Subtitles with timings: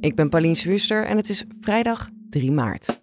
[0.00, 3.00] Ik ben Pauline Swuster en het is vrijdag 3 maart.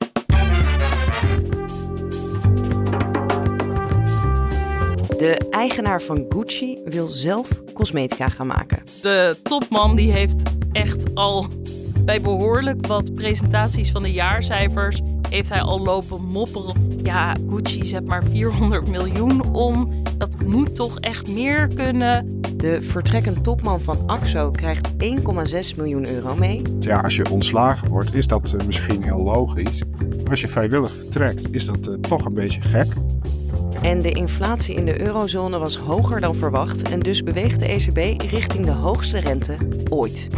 [5.17, 8.83] De eigenaar van Gucci wil zelf cosmetica gaan maken.
[9.01, 11.47] De topman die heeft echt al
[12.01, 16.97] bij behoorlijk wat presentaties van de jaarcijfers heeft hij al lopen mopperen.
[17.03, 20.03] Ja, Gucci zet maar 400 miljoen om.
[20.17, 22.34] Dat moet toch echt meer kunnen.
[22.57, 26.61] De vertrekkend topman van AXO krijgt 1,6 miljoen euro mee.
[26.79, 29.83] Ja, als je ontslagen wordt, is dat uh, misschien heel logisch.
[29.99, 32.93] Maar als je vrijwillig vertrekt, is dat uh, toch een beetje gek.
[33.81, 38.21] En de inflatie in de eurozone was hoger dan verwacht en dus beweegt de ECB
[38.21, 39.57] richting de hoogste rente
[39.89, 40.29] ooit.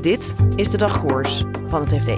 [0.00, 2.16] Dit is de dagkoers van het FD.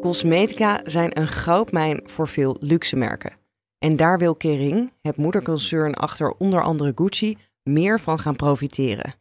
[0.00, 3.45] Cosmetica zijn een goudmijn voor veel luxe merken.
[3.78, 9.14] En daar wil Kering, het moederconcern achter onder andere Gucci, meer van gaan profiteren.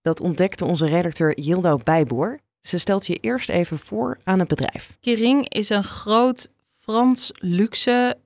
[0.00, 2.38] Dat ontdekte onze redacteur Yildau Bijboer.
[2.60, 4.96] Ze stelt je eerst even voor aan het bedrijf.
[5.00, 8.18] Kering is een groot Frans luxe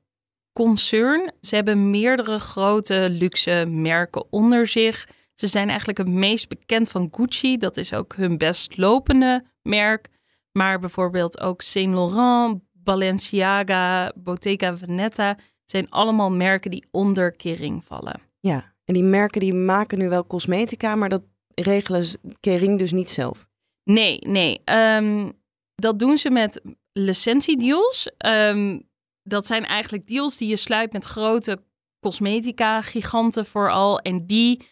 [0.53, 1.33] concern.
[1.41, 5.09] Ze hebben meerdere grote luxe merken onder zich.
[5.35, 7.57] Ze zijn eigenlijk het meest bekend van Gucci.
[7.57, 10.09] Dat is ook hun best lopende merk.
[10.53, 18.21] Maar bijvoorbeeld ook Saint Laurent, Balenciaga, Bottega Veneta zijn allemaal merken die onder Kering vallen.
[18.41, 21.23] Ja, en die merken die maken nu wel cosmetica, maar dat
[21.55, 22.07] regelen
[22.41, 23.49] Kering dus niet zelf.
[23.85, 24.61] Nee, nee.
[24.65, 25.33] Um,
[25.75, 26.61] dat doen ze met
[26.93, 28.11] licentiedeals.
[28.27, 28.89] Um,
[29.23, 31.63] dat zijn eigenlijk deals die je sluit met grote
[32.01, 34.01] cosmetica-giganten vooral.
[34.01, 34.67] En die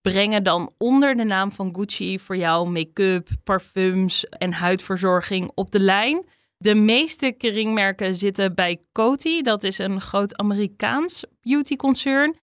[0.00, 5.80] brengen dan onder de naam van Gucci voor jou make-up, parfums en huidverzorging op de
[5.80, 6.24] lijn.
[6.66, 9.42] De meeste keringmerken zitten bij Coty.
[9.42, 12.36] Dat is een groot Amerikaans beautyconcern.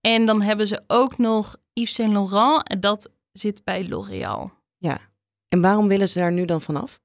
[0.00, 2.68] En dan hebben ze ook nog Yves Saint Laurent.
[2.68, 4.52] En dat zit bij L'Oréal.
[4.76, 5.00] Ja.
[5.48, 7.00] En waarom willen ze daar nu dan vanaf?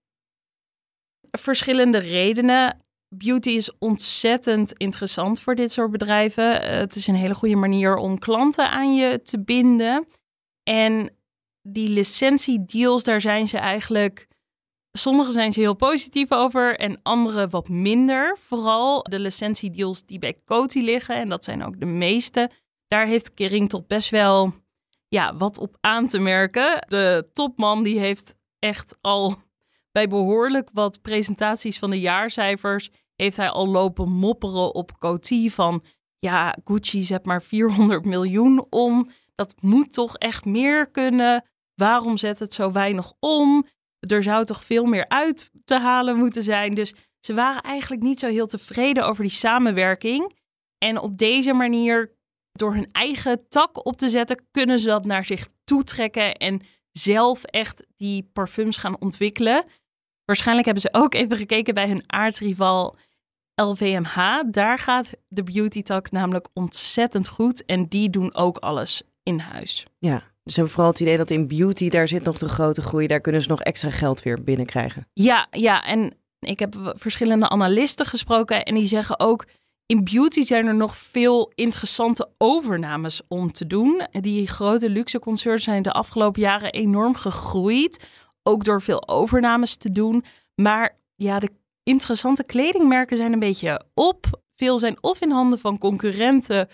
[1.31, 2.77] Verschillende redenen.
[3.15, 6.61] Beauty is ontzettend interessant voor dit soort bedrijven.
[6.79, 10.07] Het is een hele goede manier om klanten aan je te binden.
[10.63, 11.15] En
[11.61, 14.27] die licentiedeals, daar zijn ze eigenlijk.
[14.91, 18.37] Sommige zijn ze heel positief over en andere wat minder.
[18.39, 22.49] Vooral de licentiedeals die bij Coty liggen, en dat zijn ook de meeste.
[22.87, 24.53] Daar heeft Kering toch best wel
[25.07, 26.85] ja, wat op aan te merken.
[26.87, 29.35] De topman die heeft echt al
[29.91, 35.83] bij behoorlijk wat presentaties van de jaarcijfers heeft hij al lopen mopperen op Coty van
[36.19, 39.09] ja, Gucci zet maar 400 miljoen om.
[39.35, 41.45] Dat moet toch echt meer kunnen.
[41.75, 43.67] Waarom zet het zo weinig om?
[44.07, 46.73] Er zou toch veel meer uit te halen moeten zijn.
[46.73, 50.39] Dus ze waren eigenlijk niet zo heel tevreden over die samenwerking.
[50.77, 52.15] En op deze manier,
[52.51, 57.43] door hun eigen tak op te zetten, kunnen ze dat naar zich toetrekken en zelf
[57.43, 59.65] echt die parfums gaan ontwikkelen.
[60.25, 62.97] Waarschijnlijk hebben ze ook even gekeken bij hun aardsrival
[63.55, 64.39] LVMH.
[64.51, 67.65] Daar gaat de beauty tak namelijk ontzettend goed.
[67.65, 69.85] En die doen ook alles in huis.
[69.97, 73.07] Ja, dus hebben vooral het idee dat in beauty, daar zit nog de grote groei.
[73.07, 75.07] Daar kunnen ze nog extra geld weer binnenkrijgen.
[75.13, 75.83] Ja, ja.
[75.83, 78.63] En ik heb verschillende analisten gesproken.
[78.63, 79.45] En die zeggen ook,
[79.85, 84.07] in beauty zijn er nog veel interessante overnames om te doen.
[84.11, 88.05] Die grote luxe concerns zijn de afgelopen jaren enorm gegroeid.
[88.43, 90.23] Ook door veel overnames te doen.
[90.55, 91.49] Maar ja, de
[91.83, 94.41] interessante kledingmerken zijn een beetje op.
[94.55, 96.69] Veel zijn of in handen van concurrenten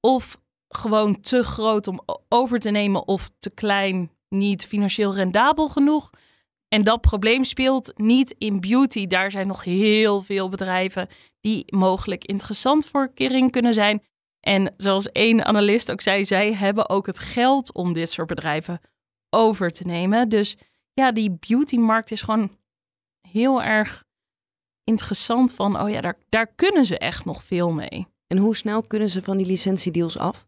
[0.00, 0.40] of
[0.76, 6.10] gewoon te groot om over te nemen of te klein, niet financieel rendabel genoeg.
[6.68, 9.06] En dat probleem speelt niet in beauty.
[9.06, 11.08] Daar zijn nog heel veel bedrijven
[11.40, 14.02] die mogelijk interessant voor Kering kunnen zijn.
[14.40, 18.80] En zoals één analist ook zei, zij hebben ook het geld om dit soort bedrijven
[19.30, 20.28] over te nemen.
[20.28, 20.56] Dus
[20.92, 22.56] ja, die beautymarkt is gewoon
[23.28, 24.04] heel erg
[24.84, 28.06] interessant van, oh ja, daar, daar kunnen ze echt nog veel mee.
[28.26, 30.46] En hoe snel kunnen ze van die licentiedeals af?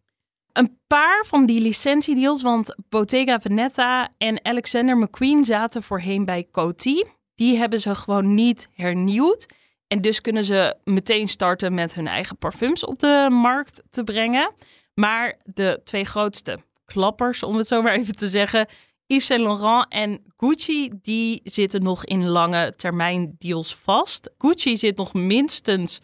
[0.54, 7.02] Een paar van die licentiedeals, want Bottega Veneta en Alexander McQueen zaten voorheen bij Coty.
[7.34, 9.46] Die hebben ze gewoon niet hernieuwd.
[9.86, 14.52] En dus kunnen ze meteen starten met hun eigen parfums op de markt te brengen.
[14.94, 18.68] Maar de twee grootste klappers, om het zo maar even te zeggen,
[19.06, 24.30] Yves Saint Laurent en Gucci die zitten nog in lange termijn deals vast.
[24.38, 26.00] Gucci zit nog minstens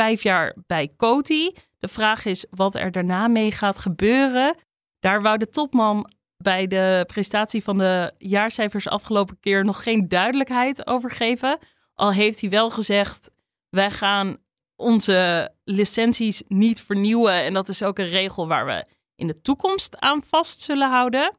[0.00, 1.50] vijf jaar bij Coty.
[1.78, 4.56] De vraag is wat er daarna mee gaat gebeuren.
[5.00, 10.86] Daar wou de topman bij de presentatie van de jaarcijfers afgelopen keer nog geen duidelijkheid
[10.86, 11.58] over geven.
[11.94, 13.30] Al heeft hij wel gezegd:
[13.68, 14.36] wij gaan
[14.76, 17.34] onze licenties niet vernieuwen.
[17.44, 21.36] En dat is ook een regel waar we in de toekomst aan vast zullen houden.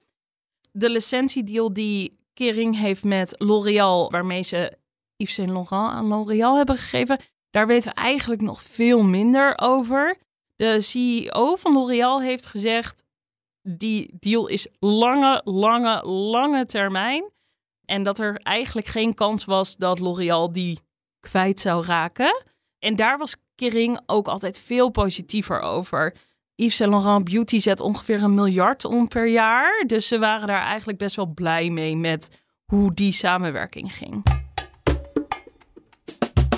[0.72, 4.78] De licentiedeal die Kering heeft met L'Oréal, waarmee ze
[5.16, 7.20] Yves Saint Laurent aan L'Oréal hebben gegeven,
[7.52, 10.18] daar weten we eigenlijk nog veel minder over.
[10.56, 13.04] De CEO van L'Oréal heeft gezegd:
[13.62, 17.32] die deal is lange, lange, lange termijn.
[17.86, 20.80] En dat er eigenlijk geen kans was dat L'Oréal die
[21.20, 22.44] kwijt zou raken.
[22.80, 26.16] En daar was Kering ook altijd veel positiever over.
[26.56, 29.84] Yves Saint Laurent Beauty zet ongeveer een miljard om per jaar.
[29.88, 34.41] Dus ze waren daar eigenlijk best wel blij mee met hoe die samenwerking ging.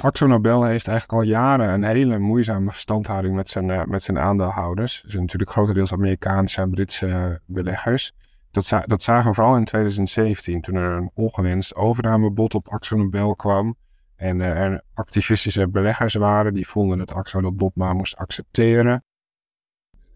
[0.03, 4.19] Axo Nobel heeft eigenlijk al jaren een hele moeizame verstandhouding met zijn, uh, met zijn
[4.19, 5.01] aandeelhouders.
[5.05, 8.11] Dus natuurlijk grotendeels Amerikaanse en Britse beleggers.
[8.51, 12.97] Dat, za dat, zagen we vooral in 2017, toen er een ongewenst overnamebod op Axo
[12.97, 13.75] Nobel kwam.
[14.15, 19.03] En uh, er activistische beleggers waren die vonden dat Axo dat bod maar moest accepteren.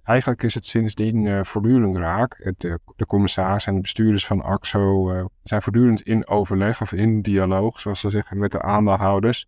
[0.04, 2.40] Eigenlijk is het sindsdien voortdurend raak.
[2.44, 7.22] Het, de, de commissaris en de bestuurders van AXO zijn voortdurend in overleg of in
[7.22, 9.48] dialoog, zoals ze zeggen, met de aandeelhouders.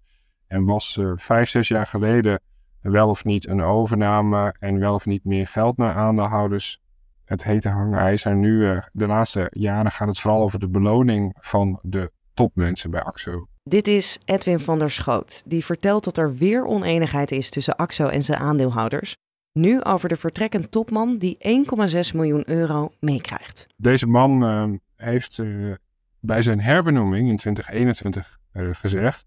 [0.49, 2.39] En was uh, vijf, zes jaar geleden
[2.81, 6.81] wel of niet een overname en wel of niet meer geld naar aandeelhouders
[7.25, 8.31] het hete hangijzer.
[8.31, 12.91] En nu, uh, de laatste jaren, gaat het vooral over de beloning van de topmensen
[12.91, 13.47] bij AXO.
[13.63, 18.07] Dit is Edwin van der Schoot, die vertelt dat er weer oneenigheid is tussen AXO
[18.07, 19.15] en zijn aandeelhouders.
[19.51, 23.67] Nu over de vertrekkend topman die 1,6 miljoen euro meekrijgt.
[23.77, 25.41] Deze man uh, heeft
[26.19, 29.25] bij zijn herbenoeming in 2021 gezegd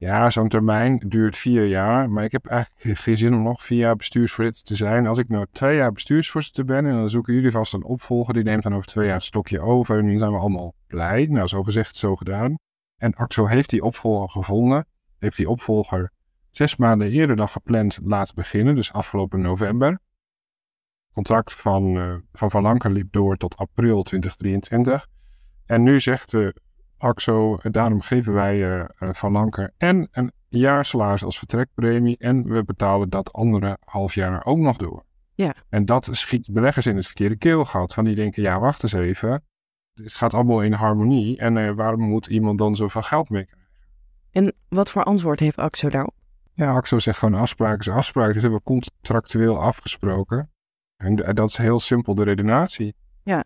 [0.00, 2.10] ja, zo'n termijn duurt vier jaar.
[2.10, 5.06] Maar ik heb eigenlijk geen zin om nog vier jaar bestuursvoorzitter te zijn.
[5.06, 8.34] Als ik nou twee jaar bestuursvoorzitter ben en dan zoeken jullie vast een opvolger.
[8.34, 9.98] Die neemt dan over twee jaar het stokje over.
[9.98, 11.26] En dan zijn we allemaal blij.
[11.26, 12.58] Nou, zo gezegd, zo gedaan.
[12.96, 14.86] En AXO heeft die opvolger gevonden.
[15.18, 16.10] Heeft die opvolger
[16.50, 18.74] zes maanden eerder dan gepland laten beginnen.
[18.74, 19.88] Dus afgelopen november.
[19.88, 25.06] Het contract van uh, Van, van Lanker liep door tot april 2023.
[25.66, 26.54] En nu zegt de
[27.00, 27.58] AXO.
[27.62, 32.18] Daarom geven wij uh, Van Lanker en een jaarsalaris als vertrekpremie.
[32.18, 35.04] En we betalen dat andere half jaar ook nog door.
[35.34, 35.54] Ja.
[35.68, 37.94] En dat schiet beleggers in het verkeerde keelgat.
[37.94, 39.42] Van die denken, ja, wacht eens even.
[39.92, 41.38] Het gaat allemaal in harmonie.
[41.38, 43.68] En uh, waarom moet iemand dan zoveel geld meekrijgen?
[44.30, 46.14] En wat voor antwoord heeft AXO daarop?
[46.54, 48.32] Ja, AXO zegt gewoon afspraak is afspraak.
[48.32, 50.50] Dit hebben we contractueel afgesproken.
[50.96, 52.94] En dat is heel simpel de redenatie.
[53.22, 53.44] Ja.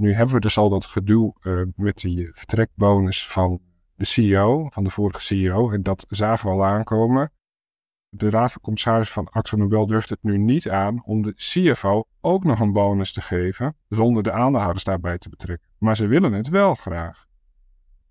[0.00, 3.60] Nu hebben we dus al dat gedoe uh, met die vertrekbonus van
[3.94, 5.70] de CEO, van de vorige CEO.
[5.70, 7.32] En dat zagen we al aankomen.
[8.08, 12.04] De raad van commissaris van Axo Nobel durft het nu niet aan om de CFO
[12.20, 15.68] ook nog een bonus te geven, zonder de aandeelhouders daarbij te betrekken.
[15.78, 17.26] Maar ze willen het wel graag.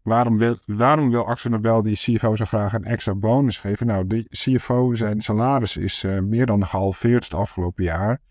[0.01, 3.87] Waarom wil, waarom wil Axo Nobel die CFO zo graag een extra bonus geven?
[3.87, 8.21] Nou, de CFO zijn salaris is uh, meer dan gehalveerd het afgelopen jaar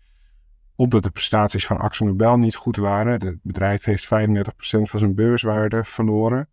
[0.79, 3.11] omdat de prestaties van Axo Nobel niet goed waren.
[3.11, 4.09] Het bedrijf heeft 35%
[4.59, 6.49] van zijn beurswaarde verloren.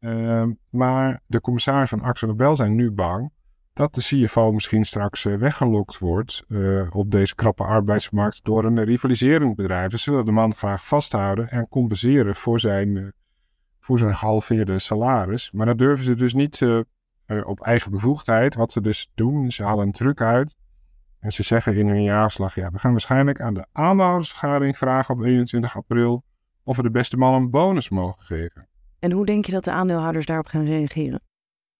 [0.00, 3.30] Uh, maar de commissaris van Axo Nobel zijn nu bang
[3.72, 8.84] dat de CFO misschien straks uh, weggelokt wordt uh, op deze krappe arbeidsmarkt door een
[8.84, 9.98] rivaliserend bedrijf.
[9.98, 13.08] Ze willen de man graag vasthouden en compenseren voor zijn, uh,
[13.80, 15.50] voor zijn gehalveerde salaris.
[15.52, 16.64] Maar dat durven ze dus niet
[17.44, 18.54] op eigen bevoegdheid.
[18.54, 20.54] Wat ze dus doen, ze halen een truc uit
[21.22, 25.22] en ze zeggen in hun jaarslag, ja, we gaan waarschijnlijk aan de aandeelhoudersvergadering vragen op
[25.22, 26.24] 21 april
[26.62, 28.68] of we de beste man een bonus mogen geven.
[28.98, 31.20] En hoe denk je dat de aandeelhouders daarop gaan reageren?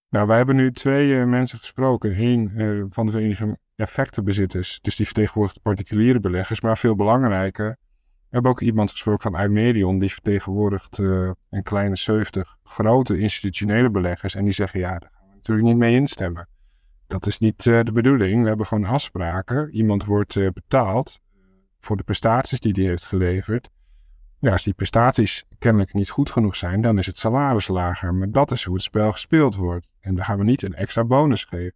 [0.09, 2.21] Nou, wij hebben nu twee uh, mensen gesproken.
[2.21, 7.77] Eén uh, van de vereniging effectenbezitters, dus die vertegenwoordigt particuliere beleggers, maar veel belangrijker.
[7.99, 13.89] We hebben ook iemand gesproken van Eimerion, die vertegenwoordigt uh, een kleine 70 grote institutionele
[13.89, 14.35] beleggers.
[14.35, 16.47] En die zeggen, ja, daar gaan we natuurlijk niet mee instemmen.
[17.13, 18.41] Dat is niet uh, de bedoeling.
[18.41, 19.69] We hebben gewoon afspraken.
[19.69, 21.19] Iemand wordt uh, betaald
[21.79, 23.69] voor de prestaties die hij heeft geleverd.
[24.39, 28.13] Ja, als die prestaties kennelijk niet goed genoeg zijn, dan is het salaris lager.
[28.13, 29.87] Maar dat is hoe het spel gespeeld wordt.
[29.99, 31.73] En dan gaan we niet een extra bonus geven.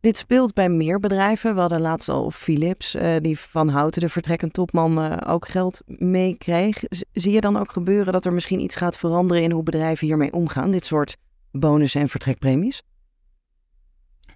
[0.00, 1.54] Dit speelt bij meer bedrijven.
[1.54, 6.82] We hadden laatst al Philips, uh, die van Houten, de vertrekkend topman, ook geld meekreeg.
[7.12, 10.32] Zie je dan ook gebeuren dat er misschien iets gaat veranderen in hoe bedrijven hiermee
[10.32, 10.70] omgaan?
[10.70, 11.16] Dit soort
[11.50, 12.82] bonussen en vertrekpremies?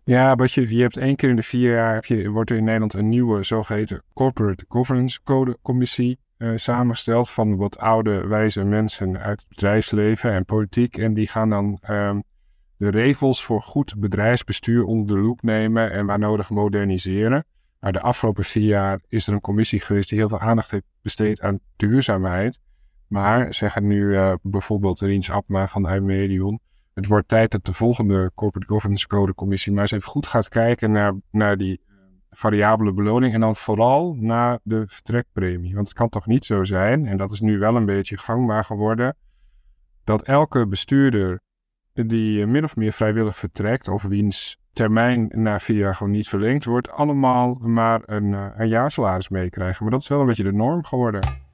[0.09, 2.57] Ja, wat je, je hebt één keer in de vier jaar, heb je, wordt er
[2.57, 8.65] in Nederland een nieuwe zogeheten Corporate Governance Code Commissie eh, samengesteld van wat oude, wijze
[8.65, 10.97] mensen uit het bedrijfsleven en politiek.
[10.97, 12.21] En die gaan dan ehm,
[12.77, 17.45] de regels voor goed bedrijfsbestuur onder de loep nemen en waar nodig moderniseren.
[17.81, 20.85] Maar de afgelopen vier jaar is er een commissie geweest die heel veel aandacht heeft
[21.03, 22.59] besteed aan duurzaamheid.
[23.09, 26.61] Maar zeggen nu uh, bijvoorbeeld Riens Abma van Eimedion,
[26.97, 30.49] het wordt tijd dat de volgende Corporate Governance Code commissie maar eens even goed gaat
[30.49, 31.95] kijken naar, naar die eh,
[32.31, 35.75] variabele beloning en dan vooral naar de vertrekpremie.
[35.75, 38.65] Want het kan toch niet zo zijn, en dat is nu wel een beetje gangbaar
[38.65, 39.17] geworden,
[40.05, 41.41] dat elke bestuurder
[41.93, 46.29] die eh, min of meer vrijwillig vertrekt, of wiens termijn na vier jaar gewoon niet
[46.29, 49.83] verlengd wordt, allemaal maar een, een jaarsalaris meekrijgen.
[49.83, 51.45] Maar dat is wel een beetje de norm geworden.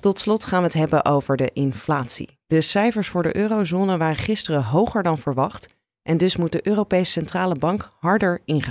[0.00, 2.37] Tot slot gaan we het hebben over de inflatie.
[2.48, 7.12] De cijfers voor de eurozone waren gisteren hoger dan verwacht en dus moet de Europese
[7.12, 8.62] Centrale Bank harder in.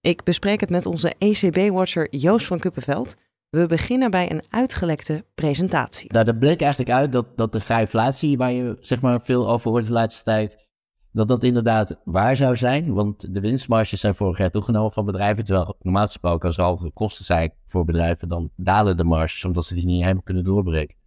[0.00, 3.16] Ik bespreek het met onze ECB-watcher Joost van Kuppenveld.
[3.50, 6.12] We beginnen bij een uitgelekte presentatie.
[6.12, 9.70] Nou, dat bleek eigenlijk uit dat, dat de inflatie, waar je zeg maar, veel over
[9.70, 10.66] hoort de laatste tijd,
[11.12, 12.94] dat dat inderdaad waar zou zijn.
[12.94, 15.44] Want de winstmarges zijn vorig jaar toegenomen van bedrijven.
[15.44, 19.66] Terwijl normaal gesproken als er hogere kosten zijn voor bedrijven, dan dalen de marges omdat
[19.66, 20.97] ze die niet helemaal kunnen doorbreken.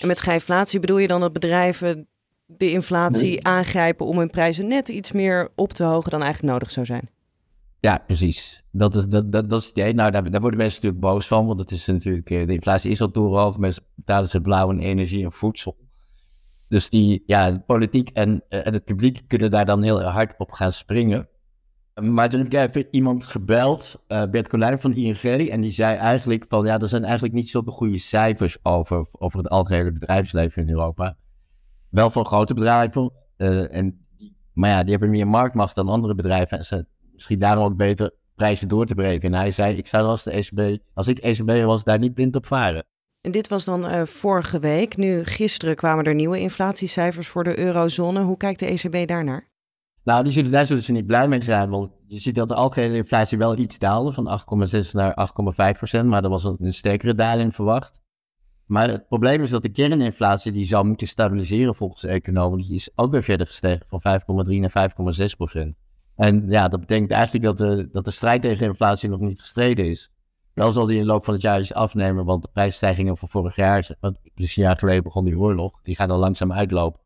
[0.00, 2.06] En met inflatie bedoel je dan dat bedrijven
[2.46, 6.70] de inflatie aangrijpen om hun prijzen net iets meer op te hogen dan eigenlijk nodig
[6.70, 7.08] zou zijn?
[7.80, 8.62] Ja, precies.
[8.70, 9.94] Dat is, dat, dat, dat is het idee.
[9.94, 12.90] Nou, daar, daar worden mensen natuurlijk boos van, want het is natuurlijk, eh, de inflatie
[12.90, 13.58] is al toegehoogd.
[13.58, 15.76] Mensen betalen ze blauw en energie en voedsel.
[16.68, 20.52] Dus die, ja, politiek en, eh, en het publiek kunnen daar dan heel hard op
[20.52, 21.28] gaan springen.
[22.00, 25.96] Maar toen heb ik even iemand gebeld, uh, Bert Colijn van ING, en die zei
[25.96, 30.62] eigenlijk van, ja, er zijn eigenlijk niet zulke goede cijfers over, over het algehele bedrijfsleven
[30.62, 31.16] in Europa.
[31.90, 34.06] Wel van grote bedrijven, uh, en,
[34.52, 38.14] maar ja, die hebben meer marktmacht dan andere bedrijven en ze misschien daarom ook beter
[38.34, 39.32] prijzen door te breken.
[39.32, 42.36] En hij zei, ik zou als de ECB, als ik ECB was, daar niet blind
[42.36, 42.86] op varen.
[43.20, 44.96] En dit was dan uh, vorige week.
[44.96, 48.20] Nu, gisteren kwamen er nieuwe inflatiecijfers voor de eurozone.
[48.20, 49.48] Hoe kijkt de ECB daarnaar?
[50.04, 51.70] Nou, die zullen, daar zullen ze niet blij mee zijn.
[51.70, 54.40] Want je ziet dat de algehele inflatie wel iets daalde, van
[54.74, 55.28] 8,6 naar
[55.72, 56.08] 8,5 procent.
[56.08, 58.00] Maar er was een, sterkere daling verwacht.
[58.66, 62.74] Maar het probleem is dat de kerninflatie, die zou moeten stabiliseren volgens de economen, die
[62.74, 64.90] is ook weer verder gestegen van 5,3 naar
[65.20, 65.76] 5,6 procent.
[66.16, 69.86] En ja, dat betekent eigenlijk dat de, dat de strijd tegen inflatie nog niet gestreden
[69.86, 70.10] is.
[70.54, 73.28] Wel zal die in de loop van het jaar eens afnemen, want de prijsstijgingen van
[73.28, 77.00] vorig jaar, want precies een jaar geleden begon die oorlog, die gaan dan langzaam uitlopen.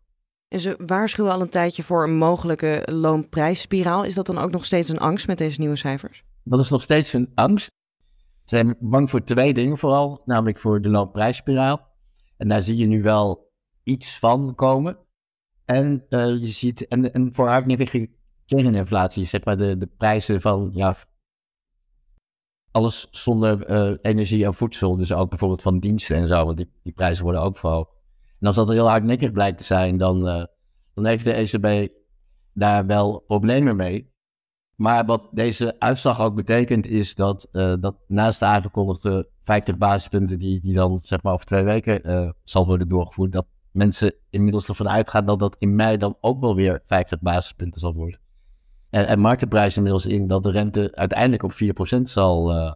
[0.53, 4.05] En ze waarschuwen al een tijdje voor een mogelijke loonprijsspiraal.
[4.05, 6.25] Is dat dan ook nog steeds een angst met deze nieuwe cijfers?
[6.45, 7.71] Dat is nog steeds een angst.
[8.45, 11.89] Ze zijn bang voor twee dingen vooral, namelijk voor de loonprijsspiraal.
[12.37, 14.99] En daar zie je nu wel iets van komen.
[15.65, 18.11] En uh, je ziet, en, en voor uitnieuwing
[18.47, 20.97] kerninflatie, zeg maar de, de prijzen van ja,
[22.71, 24.97] alles zonder uh, energie en voedsel.
[24.97, 27.91] Dus ook bijvoorbeeld van diensten en zo, want die, die prijzen worden ook verhoogd.
[28.43, 30.45] En als dat heel hardnekkig blijkt te zijn, dan, uh,
[30.95, 31.93] dan heeft de ECB
[32.53, 34.11] daar wel problemen mee.
[34.75, 40.39] Maar wat deze uitslag ook betekent, is dat, uh, dat naast de aangekondigde 50 basispunten,
[40.39, 44.89] die, die dan zeg maar over twee weken zal worden doorgevoerd, dat mensen inmiddels ervan
[44.89, 48.21] uitgaan dat dat in mei dan ook wel weer 50 basispunten zal worden.
[48.91, 52.73] En, en marktprijs inmiddels in dat de rente uiteindelijk op 4% zal, uh,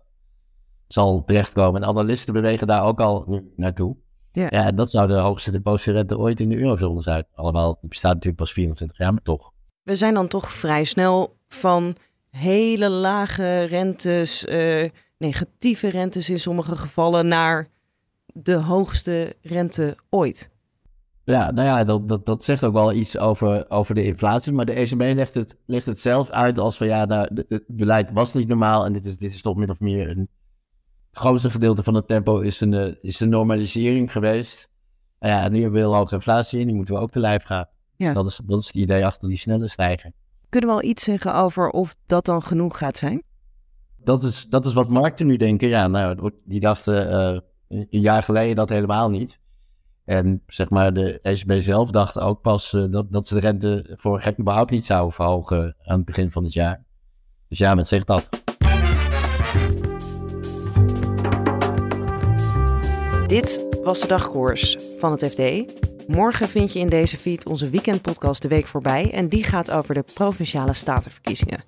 [0.86, 1.82] zal terechtkomen.
[1.82, 3.96] En analisten bewegen daar ook al naartoe.
[4.36, 4.46] Ja.
[4.48, 7.24] ja, dat zou de hoogste depositrente ooit in de eurozone zijn.
[7.34, 9.52] Allemaal, bestaat natuurlijk pas 24 jaar, maar toch.
[9.82, 11.96] We zijn dan toch vrij snel van
[12.30, 14.88] hele lage rentes, uh,
[15.18, 17.68] negatieve rentes in sommige gevallen, naar
[18.26, 20.50] de hoogste rente ooit.
[21.24, 24.52] Ja, nou ja, dat, dat, dat zegt ook wel iets over, over de inflatie.
[24.52, 28.10] Maar de ECB legt het, legt het zelf uit als van ja, nou, het beleid
[28.12, 30.28] was niet normaal en dit is, dit is toch min of meer een.
[31.16, 34.70] Het grootste gedeelte van het tempo is een, eh, is een normalisering geweest.
[35.18, 37.42] En ja, nu hebben we heel hoge inflatie en die moeten we ook te lijf
[37.42, 37.66] gaan.
[37.96, 38.12] Ja.
[38.12, 40.14] Dat, is, dat is het idee achter die snelle stijging.
[40.48, 43.22] Kunnen we al iets zeggen over of dat dan genoeg gaat zijn?
[43.96, 45.68] Dat is, dat is wat markten nu denken.
[45.68, 47.10] Ja, nou, die dachten
[47.68, 49.38] uh, een jaar geleden dat helemaal niet.
[50.04, 53.94] En zeg maar, de ECB zelf dacht ook pas uh, dat, dat ze de rente
[53.96, 56.84] voor gek überhaupt niet zouden verhogen aan het begin van het jaar.
[57.48, 58.44] Dus ja, men zegt dat.
[63.26, 65.40] Dit was de dagkoers van het FD.
[66.06, 69.94] Morgen vind je in deze feed onze weekendpodcast De Week voorbij en die gaat over
[69.94, 71.64] de provinciale statenverkiezingen.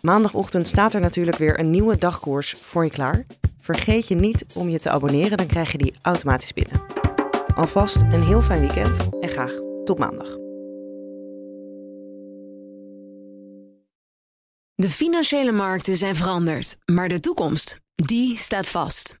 [0.00, 3.26] Maandagochtend staat er natuurlijk weer een nieuwe dagkoers voor je klaar.
[3.60, 6.82] Vergeet je niet om je te abonneren, dan krijg je die automatisch binnen.
[7.54, 9.52] Alvast een heel fijn weekend en graag
[9.84, 10.36] tot maandag.
[14.74, 19.20] De financiële markten zijn veranderd, maar de toekomst, die staat vast.